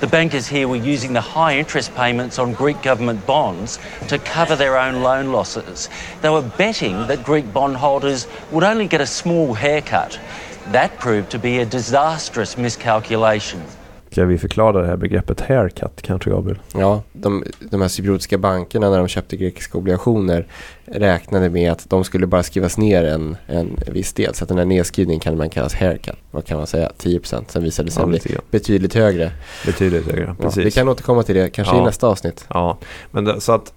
[0.00, 4.54] The bankers here were using the high interest payments on Greek government bonds to cover
[4.54, 5.88] their own loan losses.
[6.20, 10.20] They were betting that Greek bondholders would only get a small haircut.
[10.68, 13.62] That proved to be a disastrous miscalculation.
[14.14, 16.58] Ska vi förklara det här begreppet haircut kanske Gabriel?
[16.74, 20.46] Ja, de, de här cypriotiska bankerna när de köpte grekiska obligationer
[20.84, 24.34] räknade med att de skulle bara skrivas ner en, en viss del.
[24.34, 26.14] Så att den här nedskrivningen kan man kallas haircut.
[26.30, 26.90] Vad kan man säga?
[26.98, 27.44] 10%.
[27.48, 29.32] Sen visade det sig Ja, bli betydligt högre.
[29.66, 30.64] Betydligt högre, Ja, precis.
[30.66, 31.84] vi kan återkomma till det, kanske i Ja.
[31.84, 32.46] nästa avsnitt.
[32.48, 32.78] Ja,
[33.10, 33.72] men det, så att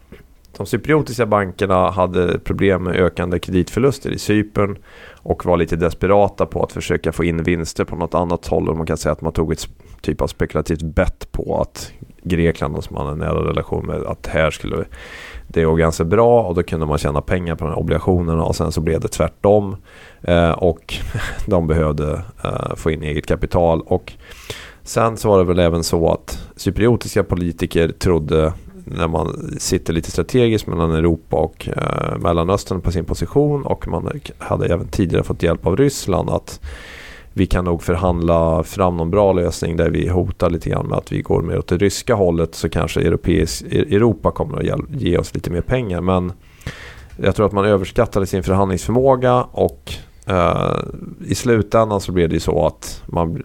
[0.57, 4.77] de cypriotiska bankerna hade problem med ökande kreditförluster i Cypern
[5.11, 8.69] och var lite desperata på att försöka få in vinster på något annat håll.
[8.69, 9.67] Och man kan säga att man tog ett
[10.01, 11.91] typ av spekulativt bett på att
[12.23, 14.85] Grekland som man har en nära relation med, att här skulle
[15.47, 18.55] det gå ganska bra och då kunde man tjäna pengar på de här obligationerna och
[18.55, 19.75] sen så blev det tvärtom.
[20.21, 20.93] Eh, och
[21.45, 24.13] de behövde eh, få in eget kapital och
[24.87, 28.53] Sen så var det väl även så att cypriotiska politiker trodde
[28.85, 34.19] när man sitter lite strategiskt mellan Europa och eh, Mellanöstern på sin position och man
[34.37, 36.61] hade även tidigare fått hjälp av Ryssland att
[37.37, 41.11] vi kan nog förhandla fram någon bra lösning där vi hotar lite grann med att
[41.11, 45.33] vi går mer åt det ryska hållet så kanske europeisk, Europa kommer att ge oss
[45.33, 46.01] lite mer pengar.
[46.01, 46.33] Men
[47.17, 49.93] jag tror att man överskattade sin förhandlingsförmåga och
[50.25, 50.77] eh,
[51.25, 53.43] i slutändan så blev det ju så att man,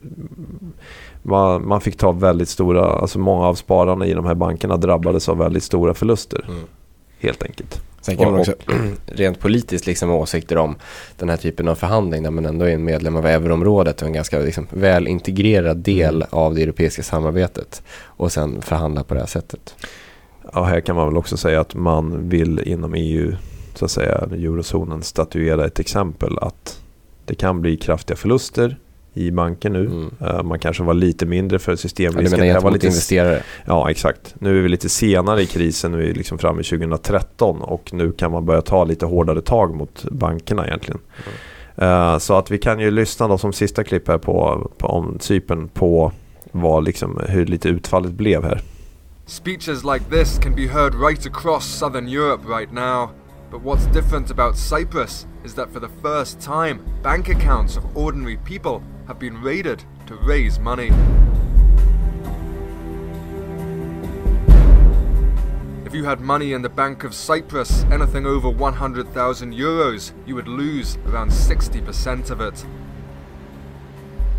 [1.23, 5.29] man, man fick ta väldigt stora, alltså många av spararna i de här bankerna drabbades
[5.29, 6.45] av väldigt stora förluster.
[7.19, 7.92] Helt enkelt.
[8.03, 8.55] Sen kan man Och- också
[9.07, 10.77] rent politiskt liksom ha åsikter om
[11.17, 14.13] den här typen av förhandling där man ändå är en medlem av euroområdet och en
[14.13, 16.29] ganska liksom väl integrerad del Mm.
[16.31, 19.75] av det europeiska samarbetet och sen förhandla på det här sättet.
[20.53, 23.35] Ja, här kan man väl också säga att man vill inom EU,
[23.75, 26.81] så att säga, eurozonen statuera ett exempel att
[27.25, 28.77] det kan bli kraftiga förluster
[29.15, 30.11] i banken nu.
[30.21, 31.75] Eh, Man kanske var lite mindre för Mm.
[31.75, 32.41] Ja, systemrisken.
[32.41, 33.43] du menar var lite investerare?
[33.65, 34.35] Ja, exakt.
[34.39, 35.93] Nu är vi lite senare i krisen.
[35.93, 39.41] Nu är vi liksom framme i 2013 och nu kan man börja ta lite hårdare
[39.41, 41.01] tag mot bankerna egentligen.
[41.77, 45.19] Eh, så att vi kan ju lyssna då som sista klipp här på, på om
[45.21, 46.13] Cypern på
[46.53, 48.61] vad liksom, hur lite utfallet blev här.
[49.27, 53.11] Speeches like this can be heard right across southern Europe right now.
[53.51, 58.37] But what's different about Cyprus is that for the first time, bank accounts of ordinary
[58.39, 60.91] people have been raided to raise money.
[65.85, 70.49] If you had money in the Bank of Cyprus, anything over 100,000 euros, you would
[70.49, 72.65] lose around 60% of it.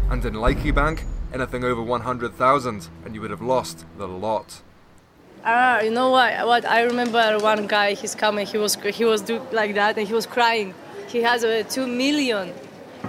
[0.09, 4.61] And in Likey Bank, anything over 100,000, and you would have lost the lot.
[5.45, 6.47] Ah, you know what?
[6.47, 7.93] What I remember one guy.
[7.95, 8.47] He's coming.
[8.47, 10.73] He was he was do like that, and he was crying.
[11.07, 12.53] He has uh, two million,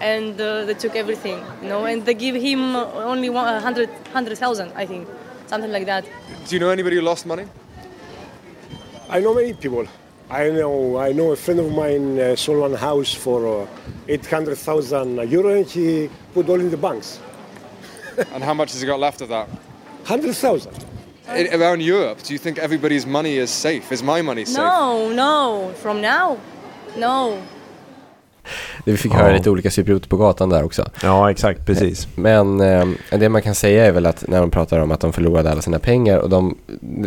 [0.00, 1.42] and uh, they took everything.
[1.62, 5.08] You know, and they give him only one uh, hundred hundred thousand, I think,
[5.46, 6.04] something like that.
[6.48, 7.46] Do you know anybody who lost money?
[9.08, 9.86] I know many people.
[10.30, 13.66] I know I know a friend of mine uh, sold one house for uh,
[14.08, 17.20] 800,000 euro and he put all in the banks.
[18.32, 19.48] and how much has he got left of that?
[20.08, 20.72] 100,000.
[21.28, 23.92] I- around Europe, do you think everybody's money is safe?
[23.92, 24.56] Is my money safe?
[24.58, 26.38] No, no, from now,
[26.96, 27.42] no.
[28.84, 29.16] Vi fick Ja.
[29.16, 30.90] höra lite olika cyprioter på gatan där också.
[31.02, 32.08] Ja, exakt, precis.
[32.14, 35.12] Men eh, det man kan säga är väl att när de pratar om att de
[35.12, 36.58] förlorade alla sina pengar och de,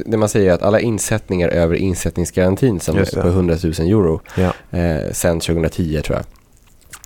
[0.06, 4.22] det man säger är att alla insättningar över insättningsgarantin som är på 100 000 euro
[4.36, 4.78] Ja.
[4.80, 6.26] eh, sen 2010 tror jag,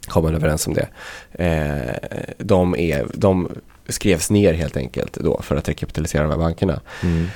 [0.08, 0.88] kom man överens om det.
[1.32, 3.48] Eh, de, är, de
[3.90, 6.80] skrevs ner helt enkelt då för att rekapitalisera de här bankerna.
[7.04, 7.28] Mm.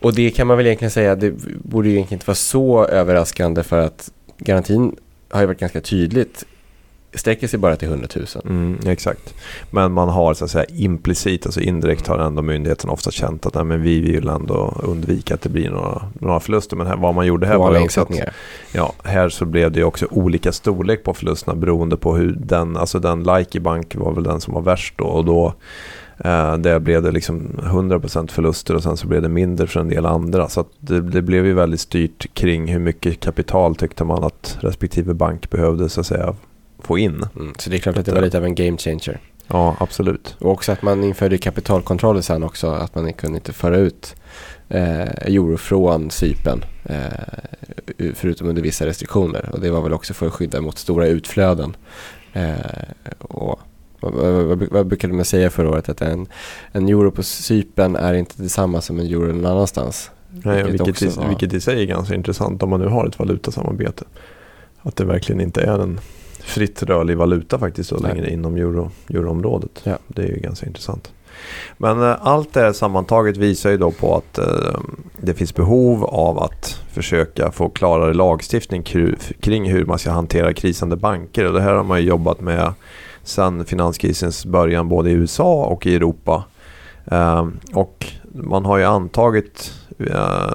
[0.00, 1.30] Och det kan man väl egentligen säga, det
[1.64, 4.96] borde ju egentligen inte vara så överraskande för att garantin
[5.34, 6.44] har ju varit ganska tydligt
[7.14, 8.26] sträcker sig bara till 100 000.
[8.44, 9.34] Mm, exakt.
[9.70, 13.54] Men man har så att säga implicit, alltså indirekt har ändå myndigheten ofta känt att
[13.54, 16.76] nej, men vi vill ändå undvika att det blir några, några förluster.
[16.76, 18.10] Men här, vad man gjorde här var också att,
[18.72, 22.98] ja, här så blev det också olika storlek på förlusterna beroende på hur den, alltså
[22.98, 25.54] den Likey Bank var väl den som var värst då och då
[26.18, 29.88] eh, där blev det liksom 100% förluster och sen så blev det mindre för en
[29.88, 30.48] del andra.
[30.48, 35.14] Så det, det, blev ju väldigt styrt kring hur mycket kapital tyckte man att respektive
[35.14, 36.34] bank behövde så att säga
[36.78, 37.26] få in.
[37.36, 39.20] Mm, så det är klart att det var lite av en game changer.
[39.46, 40.36] Ja, absolut.
[40.38, 42.70] Och också att man införde kapitalkontroller sen också.
[42.70, 44.14] Att man kunde inte föra ut
[44.68, 46.64] eh, euro från Cypern.
[46.84, 49.50] Eh, förutom under vissa restriktioner.
[49.52, 51.76] Och det var väl också för att skydda mot stora utflöden.
[52.32, 52.54] Eh,
[53.18, 53.60] och
[54.12, 55.88] vad, vad, brukade man säga förra året?
[55.88, 56.26] Att en,
[56.72, 60.10] en euro på Cypern är inte detsamma som en euro någon annanstans.
[60.30, 63.18] Nej, vilket, vilket, i, vilket i sig är ganska intressant om man nu har ett
[63.18, 64.04] valutasamarbete.
[64.82, 66.00] Att det verkligen inte är en
[66.40, 69.80] fritt rörlig valuta faktiskt så länge inom euro, euroområdet.
[69.84, 69.98] Ja.
[70.08, 71.12] Det är ju ganska intressant.
[71.76, 74.80] Men äh, allt det här sammantaget visar ju då på att äh,
[75.20, 78.82] det finns behov av att försöka få klarare lagstiftning
[79.40, 81.46] kring hur man ska hantera krisande banker.
[81.46, 82.72] Och det här har man ju jobbat med
[83.24, 86.44] sedan finanskrisens början både i USA och i Europa.
[87.06, 90.52] Ehm, och man har ju antagit eh,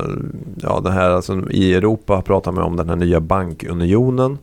[0.62, 4.38] ja, det här, alltså, i Europa pratar man om den här nya bankunionen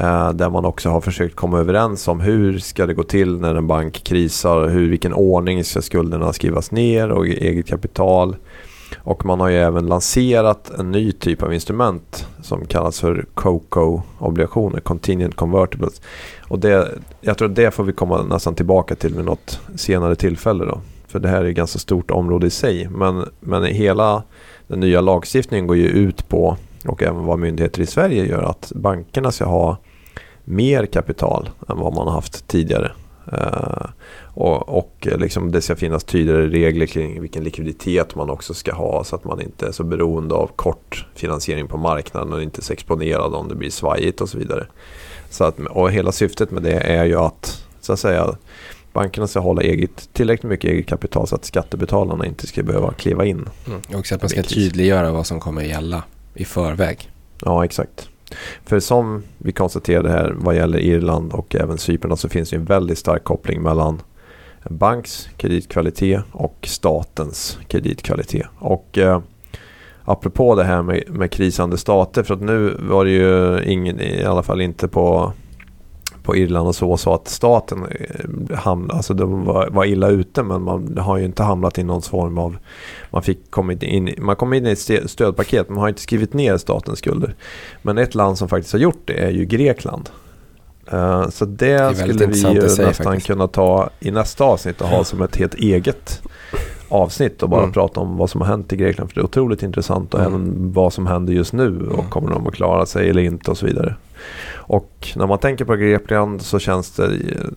[0.00, 3.54] Eh, där man också har försökt komma överens om hur ska det gå till när
[3.54, 8.36] en bank krisar, hur, vilken ordning ska skulderna skrivas ner och eget kapital.
[8.96, 14.80] Och man har ju även lanserat en ny typ av instrument som kallas för COCO-obligationer,
[14.80, 16.02] Contingent Convertibles.
[16.48, 16.88] Och det,
[17.20, 20.80] jag tror att det får vi komma nästan tillbaka till vid något senare tillfälle då.
[21.06, 22.88] För det här är ett ganska stort område i sig.
[22.88, 24.22] Men, men hela
[24.66, 28.72] den nya lagstiftningen går ju ut på, och även vad myndigheter i Sverige gör, att
[28.74, 29.76] bankerna ska ha
[30.44, 32.92] mer kapital än vad man har haft tidigare.
[33.32, 33.86] Uh,
[34.34, 39.04] och, och liksom det ska finnas tydligare regler kring vilken likviditet man också ska ha
[39.04, 42.72] så att man inte är så beroende av kort finansiering på marknaden och inte så
[42.72, 44.66] exponerad om det blir svajigt och så vidare.
[45.30, 48.36] Så att, och hela syftet med det är ju att, så att säga,
[48.92, 53.24] bankerna ska hålla eget, tillräckligt mycket eget kapital så att skattebetalarna inte ska behöva kliva
[53.24, 53.48] in.
[53.66, 53.80] Mm.
[53.88, 56.02] Och också att man ska tydliggöra vad som kommer gälla
[56.34, 57.10] i förväg.
[57.44, 58.08] Ja, exakt.
[58.64, 62.64] För som vi konstaterade här vad gäller Irland och även Cypern så finns det en
[62.64, 64.02] väldigt stark koppling mellan
[64.62, 68.46] en banks kreditkvalitet och statens kreditkvalitet.
[68.58, 69.20] Och eh,
[70.04, 74.24] apropå det här med, med krisande stater, för att nu var det ju ingen, i
[74.24, 75.32] alla fall inte på
[76.28, 80.42] på Irland och så, så att staten eh, hamnade, alltså de var, var, illa ute
[80.42, 82.56] men man har ju inte hamnat i någon form av,
[83.10, 86.56] man fick kommit in, man kom in i ett stödpaket, man har inte skrivit ner
[86.56, 87.34] statens skulder.
[87.82, 90.10] Men ett land som faktiskt har gjort det är ju Grekland.
[90.92, 93.26] Uh, så det, det skulle vi ju nästan faktiskt.
[93.26, 96.22] kunna ta i nästa avsnitt och ha som ett helt eget
[96.88, 97.72] avsnitt och bara mm.
[97.72, 99.10] prata om vad som har hänt i Grekland.
[99.10, 100.32] För det är otroligt intressant och mm.
[100.32, 102.10] även vad som händer just nu och mm.
[102.10, 103.94] kommer de att klara sig eller inte och så vidare.
[104.54, 107.10] Och när man tänker på Grekland så känns det,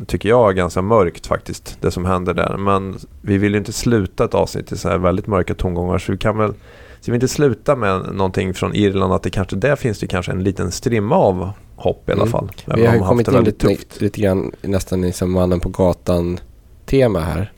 [0.08, 2.58] tycker jag, ganska mörkt faktiskt, det som händer där.
[2.58, 6.12] Men vi vill ju inte sluta ett avsnitt i så här väldigt mörka tongångar så
[6.12, 6.54] vi kan väl
[7.02, 10.32] Ska vi inte sluta med någonting från Irland att det kanske där finns det kanske
[10.32, 12.32] en liten strimma av hopp i alla mm.
[12.32, 12.52] fall.
[12.76, 16.40] Vi har ju kommit in lite, lite grann nästan i som mannen på gatan
[16.86, 17.52] tema här.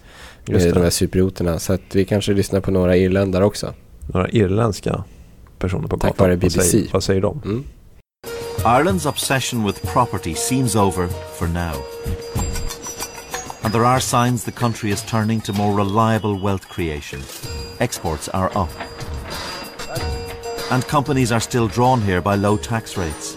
[0.45, 1.59] Just med de här superioterna.
[1.59, 3.73] Så att vi kanske lyssnar på några irländare också.
[4.07, 5.03] Några irländska
[5.59, 6.09] personer på gatan.
[6.09, 6.57] Tack vare BBC.
[6.57, 7.41] Vad säger, vad säger de?
[7.45, 7.63] Mm.
[8.65, 11.83] Ireland's obsession with property seems over for now.
[13.61, 17.21] And there are signs the country is turning to more reliable wealth creation.
[17.81, 18.69] Exports are up.
[20.71, 23.35] And companies are still drawn here by low tax rates.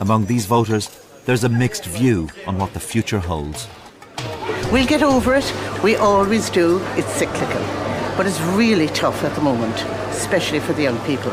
[0.00, 3.68] Among these voters, there's a mixed view on what the future holds.
[4.72, 5.52] We'll get over it.
[5.82, 6.80] We always do.
[6.94, 7.60] It's cyclical.
[8.16, 9.76] But it's really tough at the moment,
[10.08, 11.32] especially for the young people.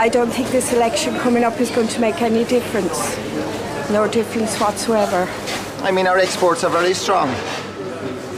[0.00, 3.16] I don't think this election coming up is going to make any difference.
[3.90, 5.28] No difference whatsoever.
[5.82, 7.28] I mean, our exports are very strong.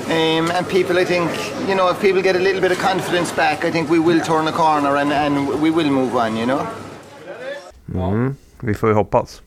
[0.07, 1.31] Um, and people, I think,
[1.69, 4.21] you know, if people get a little bit of confidence back, I think we will
[4.21, 6.67] turn a corner and, and we will move on, you know.
[7.95, 9.43] Mm, vi får ju hoppas.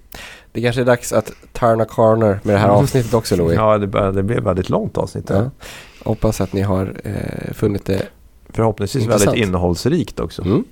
[0.51, 3.55] Det kanske är dags att turna corner med det här avsnittet också Louis.
[3.55, 5.29] ja, det, det blev väldigt långt avsnitt.
[5.29, 5.51] Ja.
[6.03, 8.07] Hoppas att ni har eh, funnit det
[8.53, 9.27] Förhoppningsvis intressant.
[9.27, 10.41] väldigt innehållsrikt också.
[10.41, 10.63] Mm.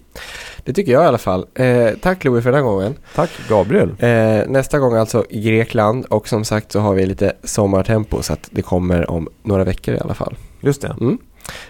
[0.63, 1.45] Det tycker jag i alla fall.
[1.53, 2.95] Eh, tack Louis för den här gången.
[3.15, 3.89] Tack Gabriel.
[3.99, 8.33] Eh, nästa gång alltså i Grekland och som sagt så har vi lite sommartempo så
[8.33, 10.35] att det kommer om några veckor i alla fall.
[10.59, 10.95] Just det.
[11.01, 11.17] Mm.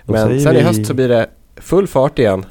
[0.05, 0.59] Men sen vi...
[0.59, 2.45] i höst så blir det full fart igen.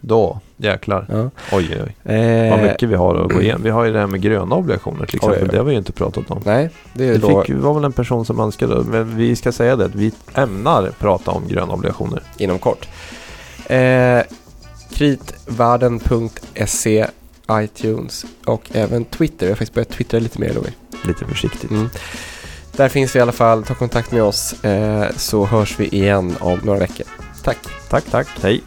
[0.00, 1.06] Då, jäklar.
[1.08, 1.30] Ja.
[1.52, 2.14] Oj, oj, oj.
[2.14, 3.62] Eh, Vad mycket vi har att gå igenom.
[3.62, 5.38] Vi har ju det här med gröna obligationer till exempel.
[5.42, 5.48] Oj, oj.
[5.52, 6.42] Det har vi ju inte pratat om.
[6.44, 9.52] Nej, det är Det då fick, var väl en person som önskade, men vi ska
[9.52, 12.22] säga det, att vi ämnar prata om gröna obligationer.
[12.38, 12.88] inom kort.
[13.66, 14.20] Eh,
[14.92, 17.06] kritvärlden.se,
[17.52, 19.46] iTunes och även Twitter.
[19.46, 20.72] Jag har faktiskt börjat twittra lite mer Louis.
[21.04, 21.70] Lite försiktigt.
[21.70, 21.88] Mm.
[22.76, 23.62] Där finns vi i alla fall.
[23.64, 27.06] Ta kontakt med oss eh, så hörs vi igen om några veckor.
[27.44, 27.58] Tack!
[27.90, 28.28] Tack, tack.
[28.42, 28.60] Hej!